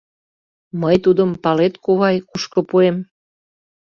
Мый 0.81 0.95
тудым, 1.03 1.29
палет, 1.43 1.73
кувай, 1.83 2.15
кушко 2.29 2.59
пуэм? 2.69 2.97